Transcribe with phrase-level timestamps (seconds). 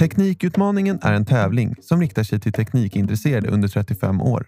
[0.00, 4.46] Teknikutmaningen är en tävling som riktar sig till teknikintresserade under 35 år.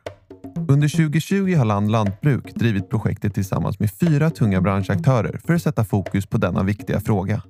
[0.68, 5.84] Under 2020 har Land Lantbruk drivit projektet tillsammans med fyra tunga branschaktörer för att sätta
[5.84, 7.42] fokus på denna viktiga fråga.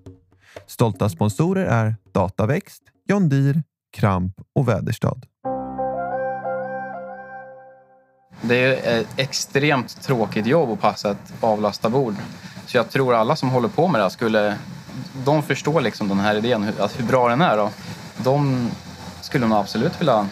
[0.66, 3.62] Stolta sponsorer är Dataväxt, John Deere,
[3.96, 5.20] Kramp och Väderstad.
[8.40, 12.14] Det är ett extremt tråkigt jobb att passa ett avlastabord.
[12.66, 14.58] Så jag tror alla som håller på med det här skulle...
[15.24, 17.56] De förstår liksom den här idén, hur, hur bra den är.
[17.56, 17.70] Då.
[18.16, 18.70] De
[19.20, 20.28] skulle nog absolut vilja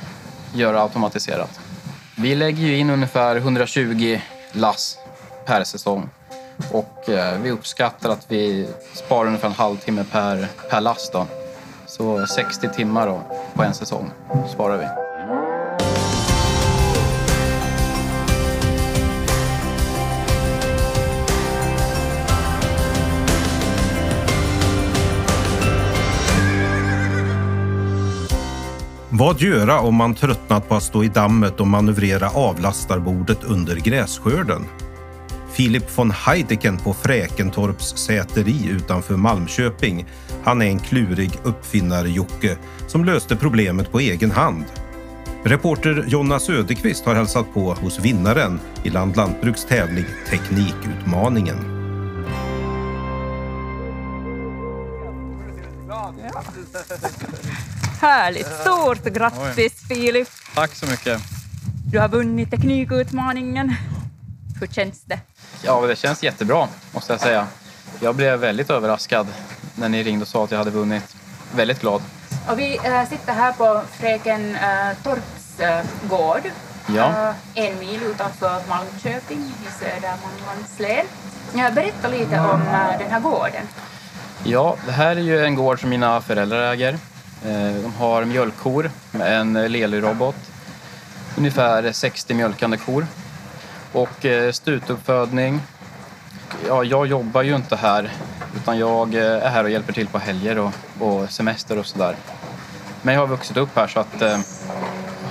[0.54, 1.60] göra automatiserat.
[2.16, 4.20] Vi lägger ju in ungefär 120
[4.52, 4.98] lass
[5.46, 6.08] per säsong.
[6.72, 11.12] Och eh, vi uppskattar att vi sparar ungefär en halvtimme per, per last.
[11.12, 11.26] Då.
[11.86, 13.22] Så 60 timmar då,
[13.54, 14.10] på en säsong
[14.48, 15.09] sparar vi.
[29.12, 34.64] Vad göra om man tröttnat på att stå i dammet och manövrera avlastarbordet under grässkörden?
[35.52, 40.06] Filip von Heideken på Fräkentorps säteri utanför Malmköping.
[40.44, 44.64] Han är en klurig uppfinnare-Jocke som löste problemet på egen hand.
[45.44, 51.80] Reporter Jonna Söderqvist har hälsat på hos vinnaren i Land Lantbruks tävling Teknikutmaningen.
[58.00, 58.46] Härligt!
[58.46, 60.28] Stort grattis Filip!
[60.54, 61.20] Tack så mycket.
[61.92, 63.74] Du har vunnit Teknikutmaningen.
[64.60, 65.18] Hur känns det?
[65.62, 67.46] Ja, det känns jättebra måste jag säga.
[68.00, 69.26] Jag blev väldigt överraskad
[69.74, 71.16] när ni ringde och sa att jag hade vunnit.
[71.54, 72.02] Väldigt glad.
[72.50, 76.42] Och vi äh, sitter här på Fröken äh, Torps äh, gård.
[76.94, 77.34] Ja.
[77.54, 81.06] en mil utanför Malmköping i Södermanlands län.
[81.74, 82.60] berätta lite om
[82.98, 83.68] den här gården.
[84.44, 86.98] Ja, det här är ju en gård som mina föräldrar äger.
[87.82, 90.36] De har mjölkkor med en Lely-robot.
[91.36, 93.06] Ungefär 60 mjölkande kor.
[93.92, 95.60] Och stutuppfödning.
[96.68, 98.12] Ja, jag jobbar ju inte här
[98.56, 102.16] utan jag är här och hjälper till på helger och, och semester och sådär.
[103.02, 104.38] Men jag har vuxit upp här så att eh,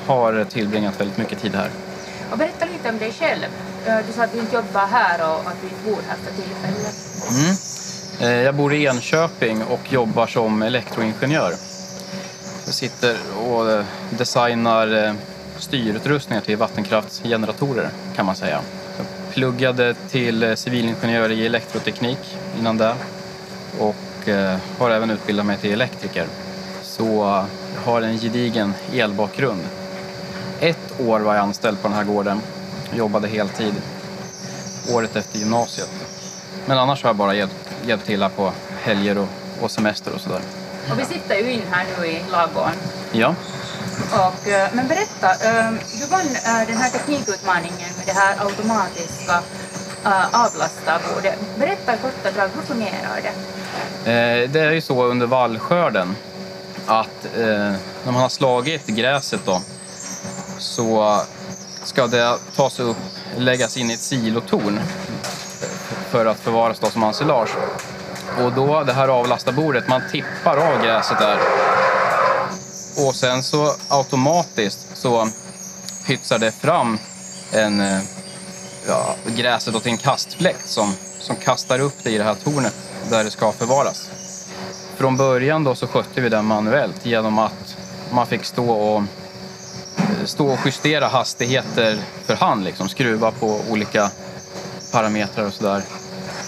[0.08, 1.70] har tillbringat väldigt mycket tid här.
[2.32, 3.46] Och berätta lite om dig själv.
[4.08, 6.96] Du sa att du inte jobbar här och att du inte bor här för tillfället.
[8.20, 8.44] Mm.
[8.46, 11.54] Jag bor i Enköping och jobbar som elektroingenjör.
[12.70, 15.14] Jag sitter och eh, designar eh,
[15.58, 18.62] styrutrustningar till vattenkraftsgeneratorer kan man säga.
[18.98, 22.96] Jag pluggade till eh, civilingenjör i elektroteknik innan det
[23.80, 23.96] och
[24.78, 26.26] har även utbildat mig till elektriker.
[26.82, 27.46] Så jag
[27.86, 29.62] har en gedigen elbakgrund.
[30.60, 32.42] Ett år var jag anställd på den här gården.
[32.92, 33.74] och jobbade heltid
[34.94, 35.90] året efter gymnasiet.
[36.66, 39.28] Men annars har jag bara hjälpt, hjälpt till här på helger och,
[39.62, 40.42] och semester och sådär.
[40.92, 42.76] Och vi sitter ju in här nu i ladugården.
[43.12, 43.36] Ja.
[44.12, 45.34] Och, men berätta,
[46.00, 46.28] du vann
[46.68, 49.42] den här teknikutmaningen med det här automatiska
[50.32, 51.40] avlastarbordet.
[51.60, 54.48] Berätta i korta drag, hur fungerar det?
[54.48, 56.16] Det är ju så under vallskörden
[56.86, 59.62] att när man har slagit gräset då
[60.58, 61.20] så
[61.84, 62.98] ska det tas upp,
[63.38, 64.80] läggas in i ett silotorn
[66.10, 67.50] för att förvaras då som ensilage.
[68.38, 71.38] Och då det här avlastarbordet, man tippar av gräset där
[73.08, 75.28] och sen så automatiskt så
[76.08, 76.98] pytsar det fram
[77.52, 78.02] en, eh,
[78.88, 82.76] ja, gräset åt till en kastfläkt som, som kastar upp det i det här tornet
[83.10, 84.10] där det ska förvaras.
[84.98, 87.76] Från början då så skötte vi den manuellt genom att
[88.12, 89.04] man fick stå och
[89.98, 94.12] eh, stå och justera hastigheter för hand, liksom, skruva på olika
[94.92, 95.84] parametrar och sådär.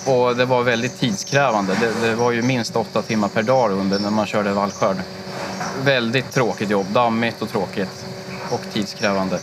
[0.05, 1.75] Och det var väldigt tidskrävande.
[1.81, 4.97] Det, det, var ju minst åtta timmar per dag under när man körde vallskörd.
[5.83, 8.05] Väldigt tråkigt jobb, dammigt och tråkigt
[8.49, 9.39] och tidskrävande.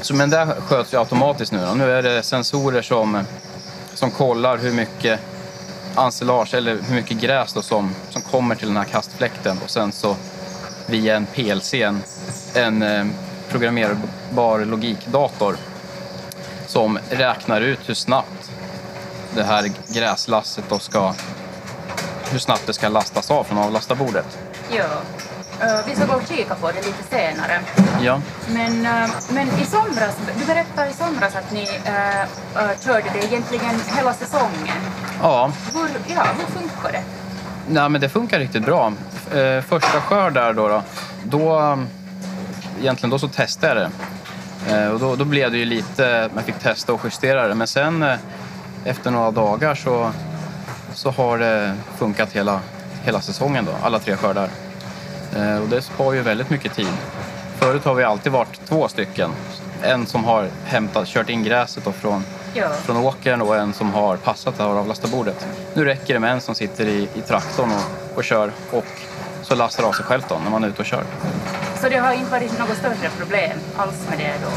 [0.00, 1.66] Så, men det sköts ju automatiskt nu.
[1.66, 1.74] Då.
[1.74, 3.24] Nu är det sensorer som,
[3.94, 5.20] som kollar hur mycket
[5.96, 9.92] ensilage eller hur mycket gräs då som, som kommer till den här kastfläkten och sen
[9.92, 10.16] så
[10.86, 12.02] via en PLC, en,
[12.54, 13.06] en eh,
[13.48, 15.56] programmerbar logikdator
[16.66, 18.47] som räknar ut hur snabbt
[19.34, 21.14] det här gräslasset då ska,
[22.30, 24.38] hur snabbt det ska lastas av från avlastarbordet.
[24.70, 24.84] Ja,
[25.86, 27.60] vi ska gå och kika på det lite senare.
[28.00, 28.20] Ja.
[28.48, 28.82] Men,
[29.30, 34.78] men i somras, du berättade i somras att ni äh, körde det egentligen hela säsongen.
[35.22, 35.52] Ja.
[35.74, 37.02] Hur, ja, hur funkar det?
[37.68, 38.92] Nej, men det funkar riktigt bra.
[39.68, 40.82] Första skörd där då, då,
[41.24, 41.78] då
[42.80, 43.90] egentligen då så testade jag
[44.66, 44.88] det.
[44.88, 47.54] Och då, då blev det ju lite, man fick testa och justera det.
[47.54, 48.04] Men sen
[48.88, 50.10] efter några dagar så,
[50.94, 52.60] så har det funkat hela,
[53.04, 54.48] hela säsongen då, alla tre skördar.
[55.36, 56.92] Eh, och det spar ju väldigt mycket tid.
[57.58, 59.30] Förut har vi alltid varit två stycken.
[59.82, 62.24] En som har hämtat, kört in gräset då från,
[62.54, 62.68] Ja.
[62.68, 65.46] från åkern och en som har passat det här avlastarbordet.
[65.74, 68.84] Nu räcker det med en som sitter i, i traktorn och, och kör och
[69.42, 71.02] så lastar av sig själv då när man är ute och kör.
[71.80, 74.50] Så det har inte varit något större problem alls med det då?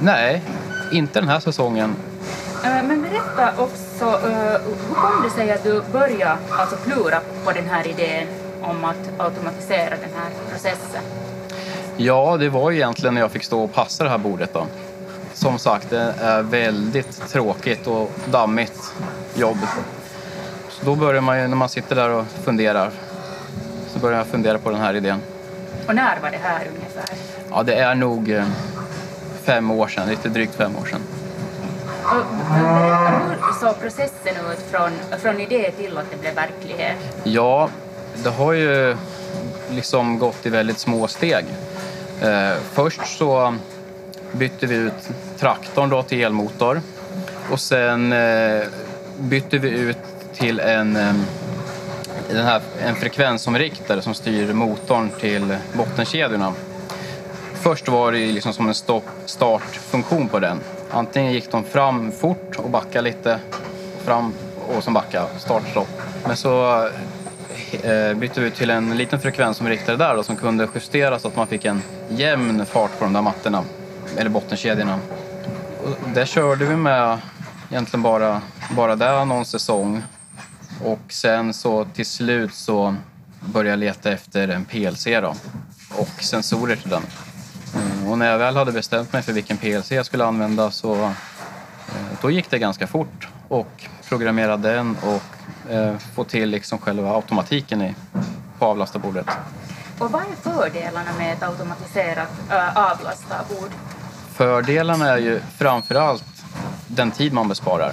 [0.00, 0.42] Nej,
[0.92, 1.96] inte den här säsongen.
[2.64, 7.52] Eh, Men berätta också, eh, hur kom det sig att du började alltså klura på
[7.52, 8.26] den här idén
[8.62, 11.02] om att automatisera den här processen?
[11.96, 14.66] Ja, det var egentligen när jag fick stå och passa det här bordet då.
[15.32, 18.92] Som sagt, det är väldigt tråkigt och dammigt
[19.34, 19.58] jobb.
[20.68, 22.90] Så då börjar man ju, när man sitter där och funderar,
[23.92, 25.20] så börjar jag fundera på den här idén.
[25.88, 27.16] Och när var det här ungefär?
[27.50, 28.44] Ja, det är nog eh,
[29.44, 31.00] fem år sedan, lite drygt fem år sedan.
[32.10, 36.96] Hur såg processen ut från, från idé till att det blev verklighet?
[37.24, 37.68] Ja,
[38.24, 38.96] det har ju
[39.70, 41.44] liksom gått i väldigt små steg.
[42.22, 43.54] Eh, först så
[44.32, 45.08] bytte vi ut
[45.38, 46.80] traktorn då till elmotor
[47.50, 48.62] och sen eh,
[49.18, 49.98] bytte vi ut
[50.34, 51.14] till en, eh,
[52.28, 56.52] den här, en frekvensomriktare som styr motorn till bottenkedjorna.
[57.54, 60.60] Först var det liksom som en stopp, startfunktion på den.
[60.90, 63.38] Antingen gick de fram fort och backade lite,
[64.04, 64.32] fram
[64.68, 66.02] och sen backa, start, stopp.
[66.26, 66.84] Men så
[67.82, 71.46] eh, bytte vi till en liten frekvensomriktare där då, som kunde justeras så att man
[71.46, 73.64] fick en jämn fart på de där mattorna,
[74.16, 74.98] eller bottenkedjorna.
[75.84, 77.18] Och där körde vi med
[77.70, 78.42] egentligen bara,
[78.76, 80.02] bara det någon säsong.
[80.84, 82.94] Och sen så till slut så
[83.40, 85.34] började jag leta efter en PLC då,
[85.96, 87.02] och sensorer till den.
[87.76, 90.94] Mm, Och när jag väl hade bestämt mig för vilken PLC jag skulle använda så
[91.04, 91.12] eh,
[92.22, 97.82] då gick det ganska fort och programmera den och eh, få till liksom själva automatiken
[97.82, 97.94] i,
[98.58, 99.26] på avlastarbordet.
[99.98, 103.70] Och vad är fördelarna med ett automatiserat äh, avlastarbord?
[104.34, 106.24] Fördelarna är ju framför allt
[106.86, 107.92] den tid man besparar.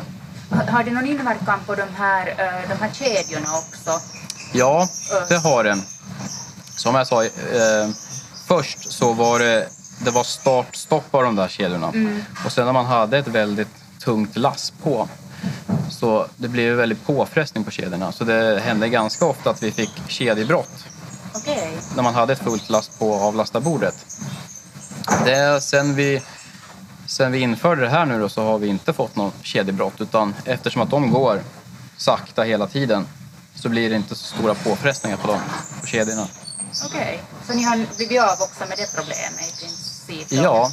[0.51, 3.91] Har- Har det någon inverkan på de här, äh, de här kedjorna också?
[4.53, 4.87] Ja,
[5.29, 5.77] det har det.
[6.75, 7.29] Som jag sa, eh,
[8.47, 9.67] först så var det,
[10.05, 11.93] det var start-stopp på de där kedjorna.
[12.45, 13.67] Och sen när man hade ett väldigt
[13.99, 15.07] tungt lass på
[15.89, 18.11] så det blev ju väldigt påfrestning på kedjorna.
[18.11, 20.85] Så det hände ganska ofta att vi fick kedjebrott
[21.33, 21.71] Okej.
[21.95, 23.95] när man hade ett fullt last på avlastarbordet.
[25.25, 26.21] Det, sen, vi,
[27.07, 30.35] sen vi införde det här nu då, så har vi inte fått något kedjebrott utan
[30.45, 31.41] eftersom att de går
[31.97, 33.07] sakta hela tiden
[33.55, 35.39] så blir det inte så stora påfrestningar på dem,
[35.81, 36.27] på kedjorna.
[36.85, 37.23] Okej.
[37.47, 40.27] Så ni har blivit av också med det problemet i princip?
[40.29, 40.71] Ja.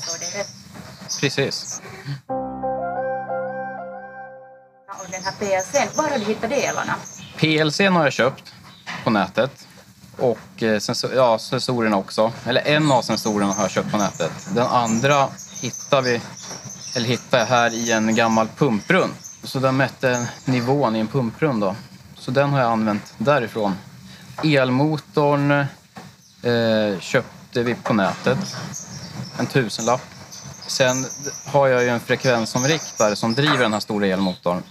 [1.20, 1.80] Precis.
[5.00, 6.94] Och den här PLCn, var har du hittat delarna?
[7.36, 8.52] PLCn har jag köpt
[9.04, 9.66] på nätet
[10.18, 12.32] och eh, sensor, ja, sensorerna också.
[12.46, 14.32] Eller en av sensorerna har jag köpt på nätet.
[14.54, 15.28] Den andra
[15.60, 16.20] hittar vi,
[16.96, 19.10] eller hittar jag här i en gammal pumprunn.
[19.44, 21.76] Så den mätte nivån i en pumprunn då.
[22.14, 23.74] Så den har jag använt därifrån.
[24.44, 25.66] Elmotorn
[26.42, 28.38] eh, köpte vi på nätet.
[29.38, 30.00] En tusenlapp.
[30.66, 31.06] Sen
[31.46, 34.62] har jag ju en frekvensomriktare som driver den här stora elmotorn.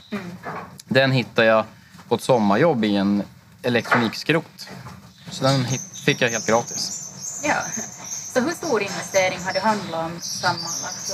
[0.86, 1.66] Den hittade jag
[2.08, 3.24] på ett sommarjobb i en
[3.64, 4.68] elektronikskrot.
[5.32, 5.66] Så den
[6.06, 7.12] fick jag helt gratis.
[7.44, 7.56] Ja.
[8.34, 11.12] Så hur stor investering har det handlat om sammanlagt?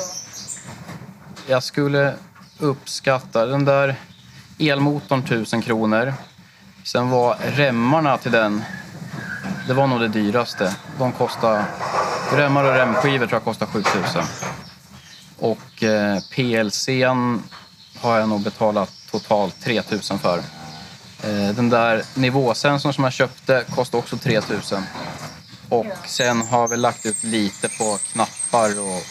[1.48, 2.14] Jag skulle
[2.60, 3.96] uppskatta den där
[4.60, 6.14] elmotorn 1000 kronor.
[6.84, 8.64] Sen var remmarna till den,
[9.68, 10.76] det var nog det dyraste.
[11.00, 11.66] De kostade,
[12.32, 14.24] remmar och remskivor tror jag kostar 7000.
[15.40, 17.44] Och eh, PLCn
[18.00, 20.38] har jag nog betalat totalt 3000 för.
[21.24, 24.84] Eh, den där nivåsensorn som jag köpte kostade också 3000.
[25.70, 29.02] Och sen har vi lagt ut lite på knappar och,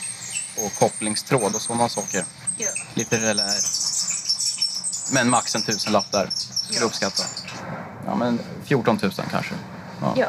[0.64, 2.25] och kopplingstråd och sådana saker.
[2.94, 3.54] Lite relär.
[5.12, 6.28] Men max en tusenlapp där.
[6.70, 7.23] Skulle uppskatta.
[8.06, 9.54] Ja, men 14 000 kanske.
[10.04, 10.12] Ja.
[10.16, 10.28] Ja.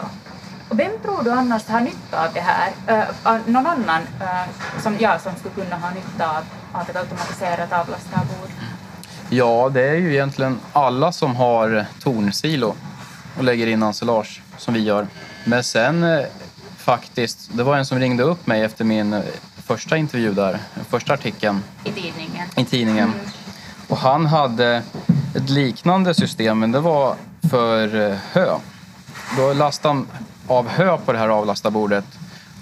[0.70, 2.72] Och vem tror du annars har nytta av det här?
[2.90, 6.44] Uh, någon annan eh, som jag som skulle kunna ha nytta av,
[6.82, 8.50] av ett automatiserat avlastarbord?
[9.30, 12.76] ja, det är ju egentligen alla som har tornsilo
[13.38, 15.08] och lägger in ensilage som vi gör.
[15.44, 16.26] Men sen eh,
[16.78, 19.22] faktiskt, det var en som ringde upp mig efter min eh,
[19.66, 22.48] första intervju där, första artikeln I tidningen?
[22.56, 23.12] i tidningen.
[23.88, 24.84] Och han hade
[25.36, 27.16] ett liknande system, men det var
[27.50, 28.56] för eh, hö.
[29.38, 30.08] Då lastade han
[30.48, 32.06] av hö på det här avlastarbordet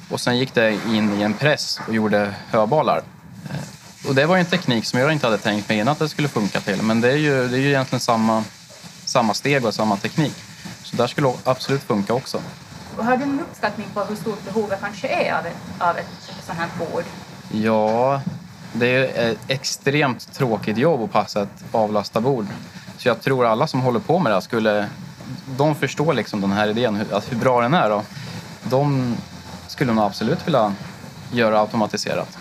[0.09, 3.01] och sen gick det in i en press och gjorde höbalar.
[3.49, 5.99] Eh, Och det var ju en teknik som jag inte hade tänkt mig innan att
[5.99, 8.43] det skulle funka till, men det är ju, det är ju egentligen samma,
[9.05, 10.35] samma steg och samma teknik.
[10.83, 12.41] Så där skulle absolut funka också.
[12.97, 16.07] Har du en uppskattning på hur stort behovet kanske är av ett, av ett
[16.45, 17.03] sånt här bord?
[17.51, 18.21] Ja,
[18.73, 22.45] det är ett extremt tråkigt jobb att passa ett avlastarbord.
[22.97, 24.87] Så jag tror alla som håller på med det här skulle...
[25.57, 27.89] De förstår liksom den här idén, hur, att hur bra den är.
[27.89, 28.03] Då.
[28.63, 29.15] De
[29.67, 30.73] skulle nog absolut vilja
[31.31, 32.37] göra automatiserat.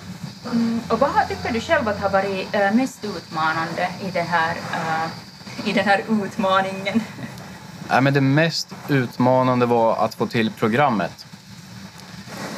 [0.53, 4.57] Mm, och vad tycker du själv att har varit eh, mest utmanande i den här,
[4.73, 7.03] eh, i den här utmaningen?
[7.89, 11.27] Nej, men det mest utmanande var att få till programmet.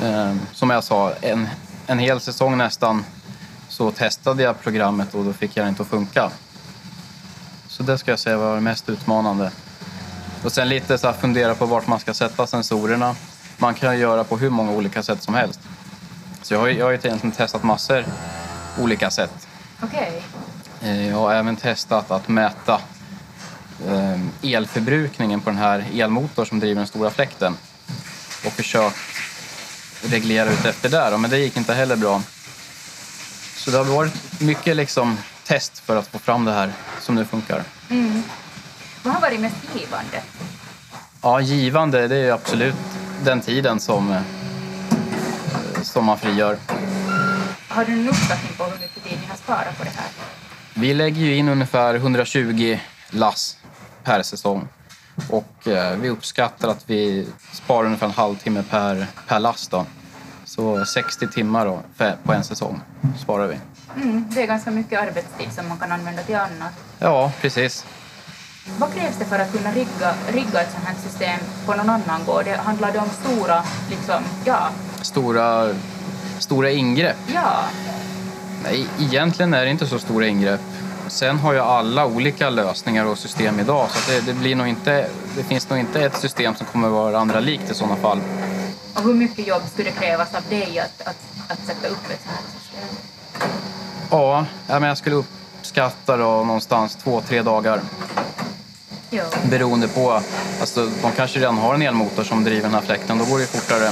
[0.03, 1.49] Eh, som jag sa, en,
[1.87, 3.05] en hel säsong nästan
[3.69, 6.31] så testade jag programmet och då fick jag det inte att funka.
[7.69, 9.50] Så det ska jag säga var det mest utmanande.
[10.45, 13.17] Och sen lite så här fundera på vart man ska sätta sensorerna.
[13.59, 15.61] Man kan göra på hur många olika sätt som helst.
[16.43, 18.05] Så jag har, jag har ju egentligen testat massor
[18.79, 19.49] olika sätt.
[19.83, 20.23] Okej.
[20.83, 22.81] Eh, Jag har även testat att mäta
[23.89, 24.21] eh,
[24.55, 27.57] elförbrukningen på den här elmotorn som driver den stora fläkten
[28.47, 28.97] och försökt
[30.03, 32.23] reglera ut efter då, men det gick inte heller bra.
[33.57, 37.25] Så det har varit mycket liksom test för att få fram det här som nu
[37.25, 37.63] funkar.
[37.91, 38.23] Mm.
[39.04, 40.23] Vad har varit mest givande?
[41.23, 42.75] Ja, givande, det är absolut
[43.25, 44.20] den tiden som, eh,
[45.82, 46.56] som man frigör.
[47.68, 50.06] Har du en uppskattning på hur mycket tid ni har sparat på det här?
[50.75, 52.78] Vi lägger ju in ungefär 120
[53.11, 53.56] lass
[54.04, 54.68] per säsong.
[55.30, 59.68] Och eh, vi uppskattar att vi sparar ungefär en halvtimme per, per lass.
[59.68, 59.87] Då.
[60.44, 61.82] Så 60 timmar då,
[62.23, 62.80] på en säsong
[63.18, 63.58] sparar vi.
[63.96, 66.73] Mm, det är ganska mycket arbetstid som man kan använda till annat.
[66.99, 67.84] Ja, precis.
[68.78, 72.25] Vad krävs det för att kunna rigga, rigga ett sånt här system på någon annan
[72.26, 72.44] gård?
[72.44, 74.68] Det handlar det om stora, liksom, ja,
[75.02, 75.75] Stora,
[76.38, 77.16] stora ingrepp.
[77.35, 77.64] ja,
[78.62, 80.61] Nej, egentligen är det inte så stora ingrepp.
[81.09, 85.09] Sen har ju alla olika lösningar och system idag så det, det, blir nog inte,
[85.37, 88.21] det finns nog inte ett system som kommer vara andra likt i sådana fall.
[88.94, 91.16] och hur mycket jobb skulle det krävas av dig att, att,
[91.49, 92.97] att sätta upp ett här system?
[94.11, 97.80] Ja, ja, men jag skulle uppskatta då någonstans två, tre dagar.
[99.16, 99.23] Jo.
[99.50, 100.21] Beroende på,
[100.61, 103.47] alltså de kanske redan har en elmotor som driver den här fläkten, då går det
[103.47, 103.90] fortare.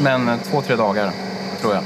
[0.00, 1.12] Men eh, två, tre dagar
[1.60, 1.82] tror jag.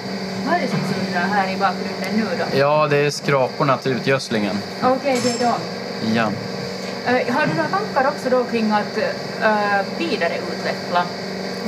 [0.46, 2.58] Vad är det som surrar här i bakgrunden nu då?
[2.58, 4.56] Ja, det är skraporna till utgödslingen.
[4.82, 5.52] Okej, det är de.
[6.14, 6.28] Ja.
[7.06, 11.04] Eh, har du några tankar också då kring att uh, vidareutveckla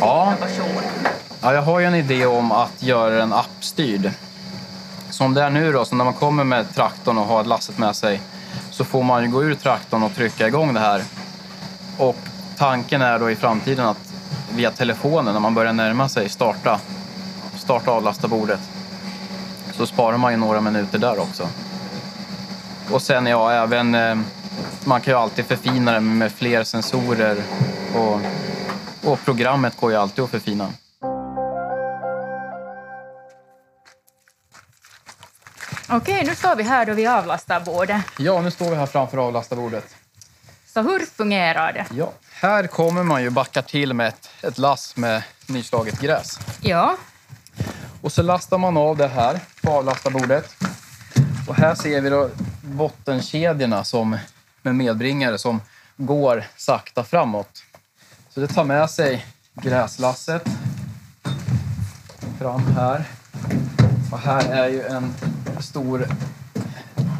[0.01, 0.27] Ja.
[0.33, 0.91] innovationen?
[1.41, 4.11] ja, jag har ju en idé om att göra den appstyrd.
[5.11, 7.97] Som det är nu då, så när man kommer med traktorn och har lasset med
[7.97, 8.21] sig
[8.75, 11.03] så får man ju gå ur traktorn och trycka igång det här.
[11.99, 12.17] Och
[12.57, 14.13] tanken är då i framtiden att
[14.55, 16.81] via telefonen när man börjar närma sig starta,
[17.57, 18.61] starta avlasta bordet.
[19.73, 21.49] Så sparar man ju några minuter där också.
[22.91, 24.19] Och sen ja, även eh,
[24.85, 27.37] man kan ju alltid förfina det med fler sensorer
[27.95, 28.21] och,
[29.11, 30.69] och programmet går ju alltid att förfina.
[35.97, 38.03] Okej, nu står vi här då vid avlastarbordet.
[38.19, 39.97] Ja, nu står vi här framför avlastarbordet.
[40.67, 41.87] Så hur fungerar det?
[41.91, 42.13] Ja.
[42.31, 46.39] Här kommer man ju backa till med ett, ett lass med nyslaget gräs.
[46.61, 46.97] Ja,
[48.03, 50.57] Och så lastar man av det här på avlastarbordet.
[51.49, 52.31] Och här ser vi då
[52.63, 54.19] bottenkedjorna som,
[54.63, 55.61] med medbringare som
[55.97, 57.63] går sakta framåt.
[58.31, 60.45] Så det tar med sig gräslasset
[62.39, 63.05] fram här.
[64.13, 65.15] Och här är ju en
[65.61, 66.07] stor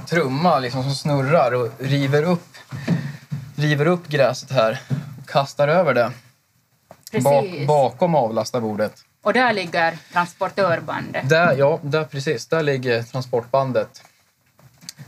[0.07, 2.57] trumma liksom som snurrar och river upp,
[3.57, 4.81] river upp gräset här
[5.23, 6.13] och kastar över det
[7.21, 9.05] bak, bakom avlastarbordet.
[9.23, 11.29] Och där ligger transportörbandet.
[11.29, 12.47] Där, ja, där precis.
[12.47, 14.03] Där ligger transportbandet.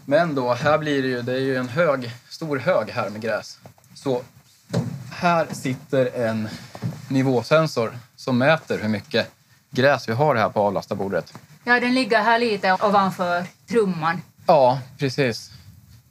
[0.04, 3.21] Men då, här blir det ju, det är ju en hög, stor hög här med
[3.21, 3.59] gräs.
[3.95, 4.23] Så
[5.11, 6.49] här sitter en
[7.09, 9.30] nivåsensor som mäter hur mycket
[9.71, 11.33] gräs vi har här på avlastarbordet.
[11.68, 14.23] Ja, den ligger här lite ovanför trumman.
[14.46, 15.50] Ja, precis.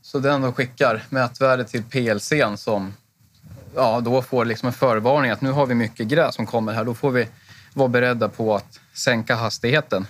[0.02, 2.94] Så den då skickar mätvärdet till PLCn som
[3.76, 6.84] ja, då får liksom en förvarning att nu har vi mycket gräs som kommer här.
[6.84, 7.28] Då får vi
[7.74, 10.08] vara beredda på att sänka hastigheten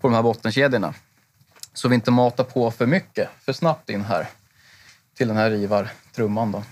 [0.00, 0.94] på de här bottenkedjorna.
[1.74, 4.28] Så vi inte matar på för mycket, för snabbt in här
[5.16, 6.52] till den här rivartrumman.
[6.52, 6.62] Då.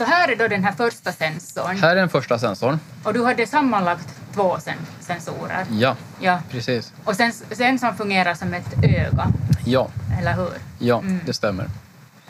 [0.00, 1.76] Så här är då den här första sensorn.
[1.78, 2.78] Här är den första sensorn.
[3.04, 5.66] Och du hade sammanlagt två sen sensorer.
[5.70, 6.38] Ja, Ja.
[6.50, 6.92] precis.
[7.04, 9.28] Och sen, sen som fungerar som ett öga,
[9.64, 9.88] Ja,
[10.20, 10.50] eller hur?
[10.78, 11.20] ja Mm.
[11.26, 11.66] det stämmer.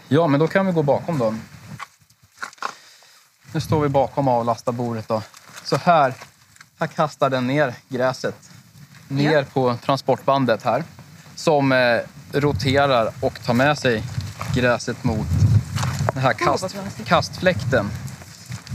[0.09, 1.35] Ja, men då kan vi gå bakom då.
[3.53, 5.23] Nu står vi bakom avlastarbordet då.
[5.65, 6.15] Så här,
[6.81, 8.51] här kastar den ner gräset.
[9.09, 9.45] Ner Ja.
[9.53, 10.85] på transportbandet här.
[11.35, 12.01] Som eh,
[12.33, 14.03] roterar och tar med sig
[14.55, 15.27] gräset mot
[16.21, 17.91] den här kast, kastfläkten.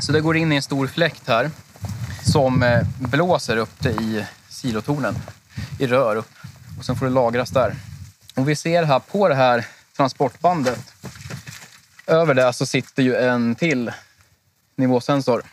[0.01, 1.51] Så det går in i en stor fläkt här.
[2.23, 5.15] som eh, blåser upp det i silotornen
[5.79, 6.31] i rör upp.
[6.77, 7.75] Och sen får det lagras där.
[8.35, 9.65] Och vi ser här på det här
[9.97, 10.79] transportbandet.
[12.07, 13.91] Över det så sitter ju en till
[14.75, 15.43] nivåsensor.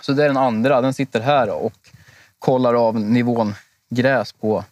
[0.00, 0.80] Så det är den andra.
[0.80, 1.90] Den sitter här och
[2.38, 3.54] kollar av nivån
[3.90, 4.64] gräs på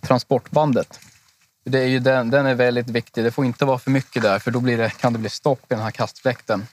[0.00, 1.00] transportbandet.
[1.68, 3.24] Det är ju den, den är väldigt viktig.
[3.24, 5.60] Det får inte vara för mycket där för då blir det, kan det bli stopp
[5.62, 6.66] i den här kastfläkten.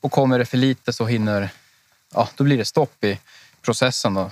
[0.00, 1.50] Och kommer det för lite så hinner,
[2.14, 3.18] ja, då blir det stopp i
[3.62, 4.30] processen, då,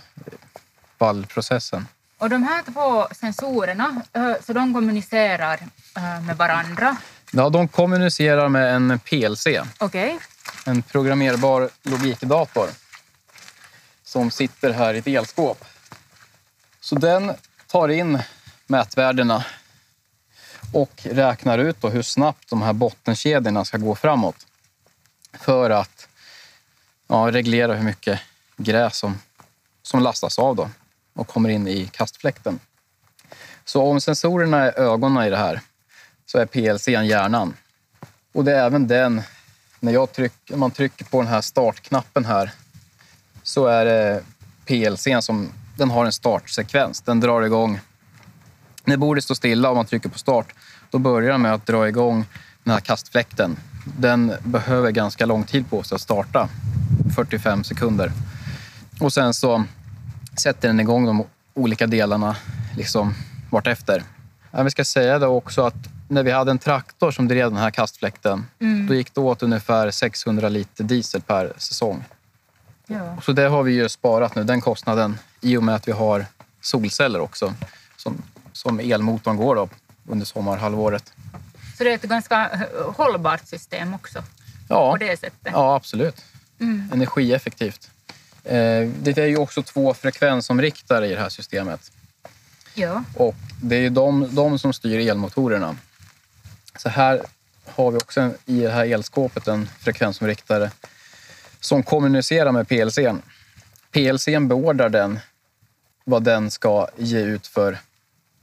[0.98, 1.86] vallprocessen.
[2.18, 5.60] Och de här två sensorerna, eh, så de kommunicerar
[5.96, 6.96] eh, med varandra?
[7.32, 9.46] Ja, de kommunicerar med en PLC.
[9.80, 10.18] Okay.
[10.66, 12.68] En programmerbar logikdator
[14.04, 15.64] som sitter här i ett elskåp.
[16.80, 17.32] Så den
[17.66, 18.18] tar in
[18.66, 19.44] mätvärdena
[20.72, 24.46] och räknar ut hur snabbt de här bottenkedjorna ska gå framåt
[25.32, 26.08] för att
[27.08, 28.20] ja, reglera hur mycket
[28.56, 29.18] gräs som,
[29.82, 30.70] som lastas av då
[31.14, 32.58] och kommer in i kastfläkten.
[33.64, 35.60] Så om sensorerna är ögonen i det här
[36.26, 37.54] så är PLC hjärnan.
[38.32, 39.22] Och det är även den,
[39.80, 42.50] när jag tryck, man trycker på den här startknappen här
[43.42, 44.22] så är det
[44.64, 47.00] PLC som den har en startsekvens.
[47.00, 47.80] Den drar igång.
[48.88, 50.54] När bordet står stilla och man trycker på start,
[50.90, 52.26] då börjar den med att dra igång
[52.64, 53.56] den här kastfläkten.
[53.98, 56.48] Den behöver ganska lång tid på sig att starta,
[57.14, 58.12] 45 sekunder.
[59.00, 59.64] Och sen så
[60.38, 62.36] sätter den igång de olika delarna
[62.76, 63.14] liksom
[63.50, 64.02] vartefter.
[64.50, 67.60] Ja, vi ska säga det också att när vi hade en traktor som drev den
[67.60, 68.86] här kastfläkten, mm.
[68.86, 72.04] då gick det åt ungefär 600 liter diesel per säsong.
[72.86, 73.16] Ja.
[73.22, 76.26] Så det har vi ju sparat nu, den kostnaden, i och med att vi har
[76.60, 77.54] solceller också
[77.96, 78.22] som,
[78.58, 79.68] som elmotorn går då
[80.06, 81.12] under sommarhalvåret.
[81.78, 82.50] Så det är ett ganska
[82.96, 84.22] hållbart system också?
[84.68, 85.52] Ja, på det sättet.
[85.52, 86.24] ja absolut.
[86.60, 86.90] Mm.
[86.92, 87.90] Energieffektivt.
[88.44, 91.92] Eh, det är ju också två frekvensomriktare i det här systemet.
[92.74, 93.04] Ja.
[93.16, 95.76] Och det är ju de, de som styr elmotorerna.
[96.76, 97.22] Så här
[97.64, 100.70] har vi också en, i det här elskåpet en frekvensomriktare
[101.60, 103.22] som kommunicerar med PLCn.
[103.90, 105.20] PLCn beordrar den
[106.04, 107.78] vad den ska ge ut för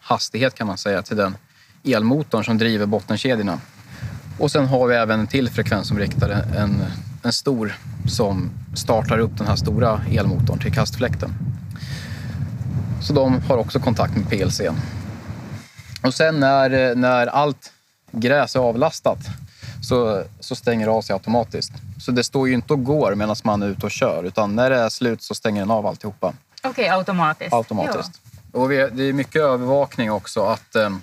[0.06, 1.38] hastighet kan man säga till den
[1.84, 3.60] elmotorn som driver bottenkedjorna.
[4.40, 6.86] Och sen har vi även en till frekvensomriktare, en,
[7.24, 7.76] en stor
[8.08, 11.34] som startar upp den här stora elmotorn till kastfläkten.
[13.02, 14.62] Så de har också kontakt med PLC.
[16.04, 17.72] Och sen när, när allt
[18.12, 19.20] gräs är avlastat
[19.82, 21.74] så, så stänger det av sig automatiskt.
[22.00, 24.70] Så det står ju inte och går medan man är ute och kör utan när
[24.70, 26.34] det är slut så stänger den av alltihopa.
[26.58, 27.54] Okej, okay, automatiskt.
[27.54, 28.12] Automatiskt.
[28.24, 28.25] Ja.
[28.56, 30.46] Och det är mycket övervakning också.
[30.46, 30.98] att eh,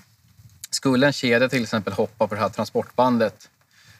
[0.71, 3.49] Skulle en kedja till exempel hoppa på det här transportbandet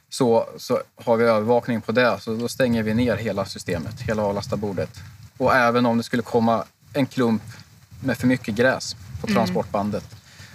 [0.09, 2.21] så, så har vi övervakning på det.
[2.21, 4.91] Så då stänger vi ner hela systemet, hela avlastarbordet.
[5.37, 7.43] Och även om det skulle komma en klump
[8.01, 9.37] med för mycket gräs på mm.
[9.37, 10.05] transportbandet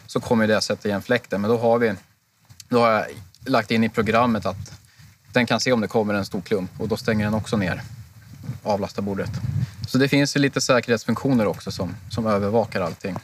[0.08, 1.42] så kommer det sätta igen fläkten.
[1.42, 1.94] Men då har, vi,
[2.70, 3.06] då har jag
[3.46, 4.72] lagt in i programmet att
[5.34, 7.82] den kan se om det kommer en stor klump och då stänger den också ner
[8.64, 9.32] avlastarbordet.
[9.88, 13.16] Så det finns lite säkerhetsfunktioner också som, som övervakar allting.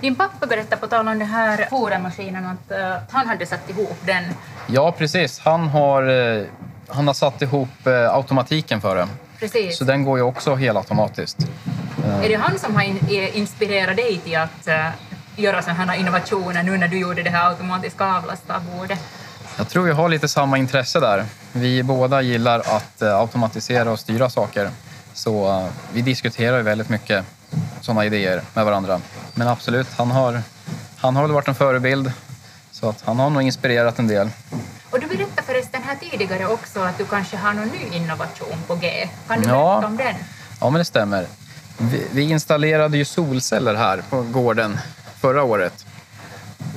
[0.00, 3.96] Din pappa berättade på tal om den här foramaskinen att, uh, han hade satt ihop
[4.06, 4.24] den.
[4.66, 5.38] Ja, precis.
[5.38, 6.46] Han har, uh,
[6.88, 9.08] han har satt ihop uh, automatiken för den.
[9.38, 9.78] Precis.
[9.78, 11.38] Så den går ju också helautomatiskt.
[12.22, 12.98] Är det han som har in,
[13.34, 14.68] inspirerat dig till att
[15.36, 18.98] göra sådana här innovationer nu när du gjorde det här automatiska avlastarbordet?
[19.56, 21.24] Jag tror vi har lite samma intresse där.
[21.52, 24.70] Vi båda gillar att automatisera och styra saker.
[25.12, 27.24] Så vi diskuterar väldigt mycket
[27.80, 29.00] sådana idéer med varandra.
[29.34, 30.42] Men absolut, han har,
[30.96, 32.12] han har väl varit en förebild.
[32.70, 34.30] Så att han har nog inspirerat en del.
[34.90, 38.74] Och du berättade förresten här tidigare också att du kanske har någon ny innovation på
[38.74, 39.08] G.
[39.28, 39.86] Kan du berätta ja.
[39.86, 40.14] om den?
[40.60, 41.26] Ja, men det stämmer.
[41.78, 44.78] Vi, vi installerade ju solceller här på gården
[45.20, 45.86] förra året.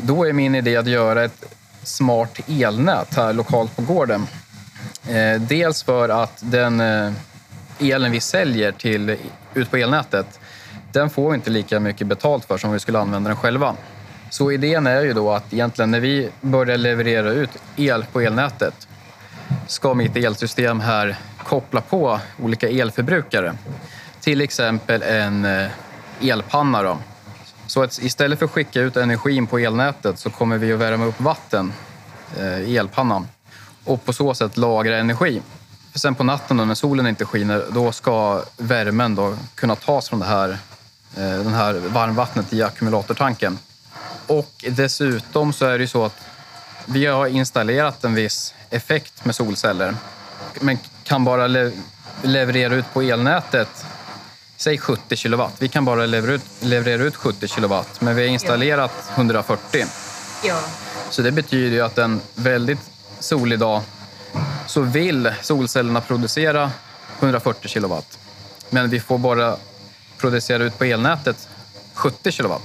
[0.01, 1.56] Då är min idé att göra ett
[1.87, 4.27] smart elnät här lokalt på gården.
[5.09, 7.13] Eh, dels för att den eh,
[7.79, 9.17] elen vi säljer till,
[9.53, 10.39] ut på elnätet
[10.91, 13.75] den får vi inte lika mycket betalt för som vi skulle använda den själva.
[14.29, 18.87] Så idén är ju då att egentligen när vi börjar leverera ut el på elnätet
[19.67, 23.53] ska mitt elsystem här koppla på olika elförbrukare.
[24.21, 25.67] Till exempel en eh,
[26.21, 26.83] elpanna.
[26.83, 26.97] Då.
[27.67, 31.05] Så att istället för att skicka ut energin på elnätet så kommer vi att värma
[31.05, 31.73] upp vatten
[32.65, 33.27] i elpannan
[33.87, 35.41] och på så sätt lagra energi.
[35.91, 40.09] För sen på natten då, när solen inte skiner, då ska värmen då kunna tas
[40.09, 40.49] från det här
[41.17, 43.59] eh, den här varmvattnet i ackumulatortanken.
[44.27, 46.15] Och dessutom så är det ju så att
[46.85, 49.95] vi har installerat en viss effekt med solceller.
[50.61, 51.71] Men kan bara le
[52.21, 53.85] leverera ut på elnätet,
[54.57, 55.53] säg 70 kilowatt.
[55.59, 59.85] Vi kan bara leverera ut, leverera ut 70 kilowatt, men vi har installerat 140.
[60.43, 60.59] Ja.
[61.09, 62.79] Så det betyder ju att en väldigt
[63.19, 63.81] solig dag
[64.67, 66.71] så vill solcellerna producera
[67.19, 68.19] 140 kilowatt.
[68.69, 69.57] Men vi får bara
[70.17, 71.47] producera ut på elnätet
[71.93, 72.61] 70 kilowatt.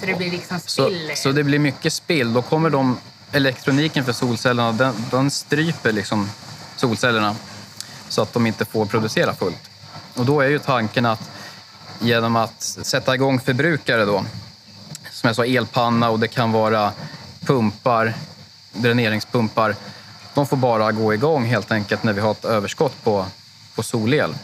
[0.00, 1.12] Så det blir liksom Så, spill.
[1.16, 2.32] så det blir mycket spill.
[2.32, 2.98] Då kommer de,
[3.32, 6.30] elektroniken för solcellerna, den, den stryper liksom
[6.76, 7.36] solcellerna
[8.08, 9.71] så att de inte får producera fullt.
[10.14, 11.30] Och då är ju tanken att
[12.00, 14.24] genom att sätta igång förbrukare då,
[15.10, 16.92] som jag sa elpanna och det kan vara
[17.40, 18.14] pumpar,
[18.72, 19.76] dräneringspumpar,
[20.34, 23.26] de får bara gå igång helt enkelt när vi har ett överskott på,
[23.74, 24.34] på solel.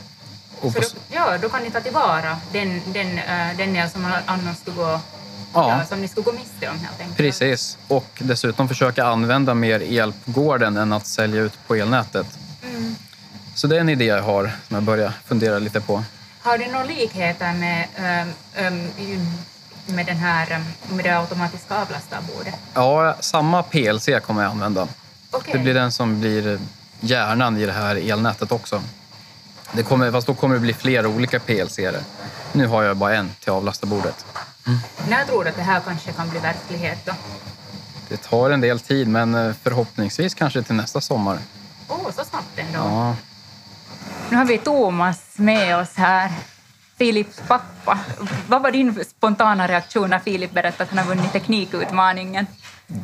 [0.60, 4.12] Och på, då, ja, då kan ni ta tillvara den, den, eh, den el som
[4.26, 5.00] annars skulle gå,
[5.54, 7.16] ja, som ni skulle gå miste om helt enkelt.
[7.16, 7.78] Precis.
[7.88, 12.26] Och dessutom försöka använda mer el på gården än att sälja ut på elnätet.
[12.62, 12.96] Mm.
[13.58, 16.04] Så det är en idé jag har som jag börjar fundera lite på.
[16.42, 18.90] Har du några likheter med, ehm, ehm,
[19.86, 20.62] med, den här, ehm,
[20.96, 22.54] med det automatiska avlastarbordet?
[22.74, 24.88] Ja, samma PLC kommer jag använda.
[25.30, 25.52] Okej.
[25.52, 26.58] Det blir den som blir
[27.00, 28.82] hjärnan i det här elnätet också.
[29.72, 31.78] Det kommer, fast då kommer det bli flera olika PLC.
[31.78, 32.00] -er.
[32.52, 34.26] Nu har jag bara en till avlastarbordet.
[35.08, 37.12] När tror du att det här kanske kan bli verklighet då?
[38.08, 41.38] Det tar en del tid, men eh, förhoppningsvis kanske till nästa sommar.
[41.88, 42.78] Åh, oh, så snabbt ändå.
[42.78, 43.16] Ja,
[44.30, 46.30] Nu har vi Thomas med oss här,
[46.98, 47.98] Filips pappa.
[48.48, 52.46] Vad var din spontana reaktion när Filip berättade att han har vunnit teknikutmaningen?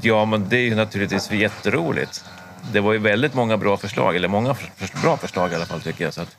[0.01, 2.25] Ja, men det är ju naturligtvis jätteroligt.
[2.73, 5.81] Det var ju väldigt många bra förslag, eller många för, bra förslag i alla fall
[5.81, 6.15] tycker jag.
[6.15, 6.37] Så att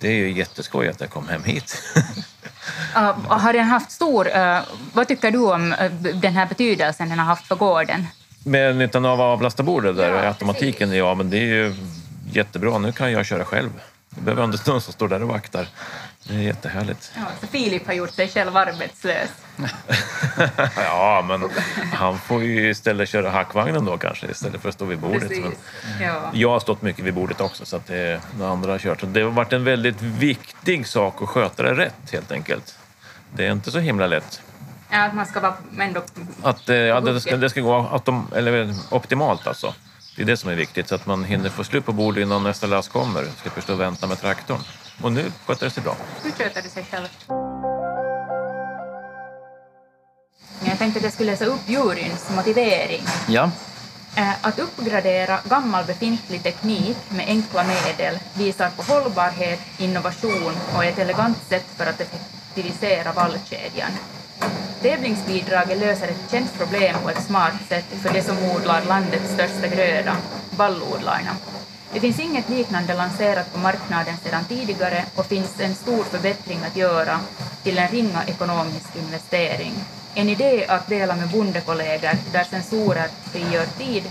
[0.00, 1.82] det är ju jätteskoj att jag kom hem hit.
[2.96, 4.28] Uh, har den haft stor...
[4.36, 4.58] Uh,
[4.92, 8.06] vad tycker du om uh, den här betydelsen den har haft för gården?
[8.44, 11.74] Med nyttan av avlastarbordet där, Ja, automatiken, ja men det är ju
[12.32, 12.78] jättebra.
[12.78, 13.70] Nu kan jag köra själv.
[14.14, 15.66] Jag behöver inte någon som står där och vaktar.
[16.28, 17.12] Det är jättehärligt.
[17.16, 19.28] Ja, så Filip har gjort sig själv arbetslös.
[20.76, 21.50] Ja, men
[21.92, 25.30] han får ju istället köra hackvagnen då kanske istället för att stå vid bordet.
[25.30, 25.54] Men
[26.00, 26.30] Ja.
[26.32, 28.98] jag har stått mycket vid bordet också så att det några andra har kört.
[29.06, 32.78] Det har varit en väldigt viktig sak att sköta det rätt helt enkelt.
[33.32, 34.40] Det är inte så himla lätt.
[34.90, 36.02] Ja, att man ska vara ändå...
[36.42, 39.74] Att, eh, ja, det, ska, det ska gå autom, eller, optimalt alltså.
[40.16, 42.42] Det är det som är viktigt, så att man hinner få slut på bordet innan
[42.42, 43.24] nästa last kommer.
[43.40, 44.60] Ska förstå och vänta med traktorn.
[45.02, 45.96] Och nu sköter det sig bra.
[46.22, 47.08] Hur sköter det sig själv?
[50.66, 53.02] Jag tänkte att jag skulle läsa upp juryns motivering.
[53.28, 53.50] ja.
[54.16, 60.98] Eh, Att uppgradera gammal befintlig teknik med enkla medel visar på hållbarhet, innovation och ett
[60.98, 63.90] elegant sätt för att effektivisera vallkedjan.
[64.84, 69.66] Tävlingsbidraget löser ett känt problem på ett smart sätt för de som odlar landets största
[69.76, 70.16] gröda,
[70.56, 71.30] vallodlarna.
[71.92, 76.76] Det finns inget liknande lanserat på marknaden sedan tidigare och finns en stor förbättring att
[76.76, 77.20] göra
[77.62, 79.72] till en ringa ekonomisk investering.
[80.14, 84.02] En idé att dela med bondekollegor där sensorer frigör tid,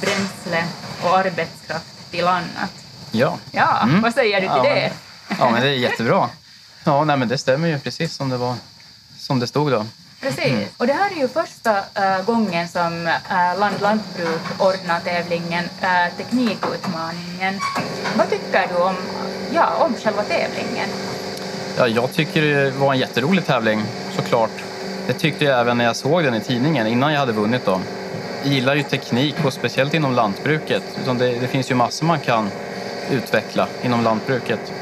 [0.00, 0.64] bränsle
[1.02, 2.70] och arbetskraft till annat.
[3.10, 3.38] ja.
[3.50, 4.00] Ja, Mm.
[4.02, 4.92] vad säger du till Ja, det?
[5.38, 6.28] Ja, men det är jättebra.
[6.84, 8.54] Ja, nej, men det stämmer ju precis som det, var,
[9.18, 9.86] som det stod då.
[10.20, 10.68] Precis.
[10.76, 16.16] Och det här är ju första äh, gången som äh, Land Lantbruk ordnar tävlingen äh,
[16.16, 17.60] Teknikutmaningen.
[18.16, 18.96] Vad tycker du om,
[19.54, 20.88] ja, om själva tävlingen?
[21.78, 23.82] Ja, jag tycker det var en jätterolig tävling,
[24.16, 24.50] såklart.
[25.06, 27.64] Det tyckte jag även när jag såg den i tidningen innan jag hade vunnit.
[27.64, 27.80] Då.
[28.42, 30.82] Jag gillar ju teknik och speciellt inom lantbruket.
[31.02, 32.50] Utan det, det finns ju massor man kan
[33.10, 34.72] utveckla inom lantbruket.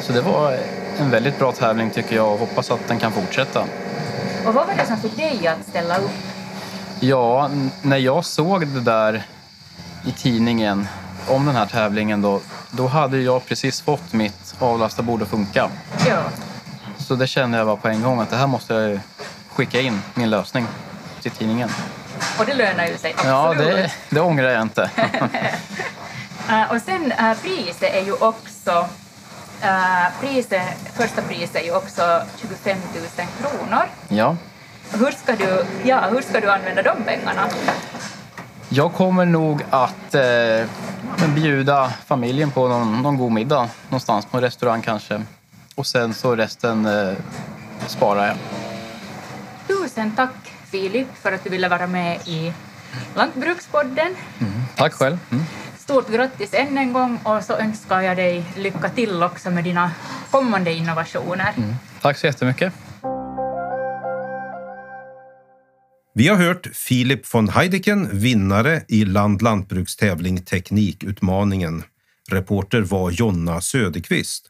[0.00, 0.58] Så det var
[0.98, 3.64] en väldigt bra tävling tycker jag och hoppas att den kan fortsätta.
[4.48, 6.10] Och vad var det som fick dig att ställa upp?
[7.00, 7.50] Ja,
[7.82, 9.22] när jag såg det där
[10.06, 10.88] i tidningen
[11.28, 15.70] om den här tävlingen då, då hade jag precis fått mitt avlastarbord att funka.
[16.06, 16.22] Ja.
[16.98, 19.00] Så det kände jag bara på en gång att det här måste jag
[19.48, 20.66] skicka in min lösning
[21.22, 21.70] till tidningen.
[22.38, 23.74] Och det lönar ju sig Ja, absolut.
[23.76, 24.90] det, det ångrar jag inte.
[26.70, 28.88] Och sen äh, priset är ju också
[29.62, 30.62] äh, priset,
[30.94, 33.82] första priset är ju också 25 000 kronor.
[34.08, 34.36] Ja.
[34.92, 37.48] Hur ska du, ja, hur ska du använda de pengarna?
[38.68, 40.66] Jag kommer nog att eh,
[41.34, 45.22] bjuda familjen på någon, någon god middag någonstans på en restaurang kanske.
[45.74, 47.12] Och sen så resten eh,
[47.86, 48.36] sparar jag.
[49.66, 52.52] Tusen tack Filip för att du ville vara med i
[53.14, 54.14] Lantbrukspodden.
[54.76, 55.18] Tack själv.
[55.30, 55.44] Mm.
[55.88, 59.90] Stort grattis än en gång och så önskar jag dig lycka till också med dina
[60.30, 61.54] kommande innovationer.
[62.02, 62.72] Tack så jättemycket.
[66.14, 71.82] Vi har hört Filip von Heideken, vinnare i Land lantbrukstävling Teknikutmaningen.
[72.30, 74.46] Reporter var Jonna Söderqvist.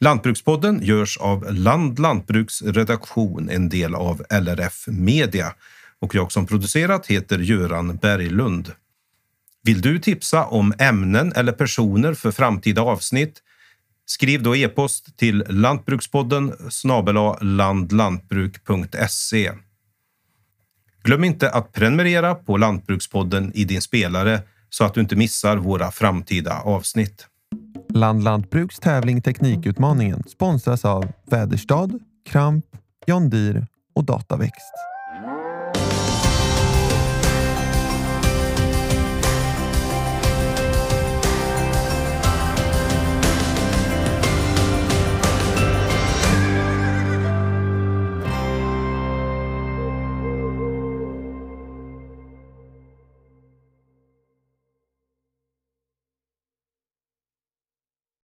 [0.00, 5.54] Lantbrukspodden görs av Land Lantbruks redaktion, en del av LRF Media.
[6.00, 8.72] Och jag som producerat heter Göran Berglund.
[9.64, 13.42] Vill du tipsa om ämnen eller personer för framtida avsnitt?
[14.06, 19.52] Skriv då e-post till lantbrukspodden snabela landlantbruk.se.
[21.02, 25.90] Glöm inte att prenumerera på Lantbrukspodden i din spelare så att du inte missar våra
[25.90, 27.26] framtida avsnitt.
[27.88, 31.88] Land Lantbruks tävling Teknikutmaningen sponsras av Väderstad,
[32.30, 32.64] Kramp,
[33.06, 34.91] John Deere och Dataväxt.